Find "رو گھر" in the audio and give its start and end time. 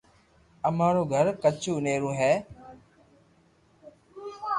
0.95-1.25